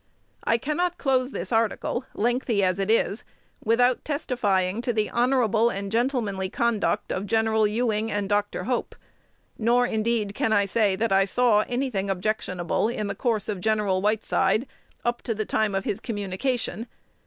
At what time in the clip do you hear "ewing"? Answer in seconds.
7.67-8.11